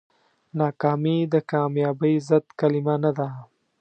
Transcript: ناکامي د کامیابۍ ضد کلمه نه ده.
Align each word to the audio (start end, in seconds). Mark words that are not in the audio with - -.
ناکامي 0.59 1.17
د 1.33 1.35
کامیابۍ 1.51 2.15
ضد 2.27 2.45
کلمه 2.59 2.95
نه 3.03 3.11
ده. 3.17 3.27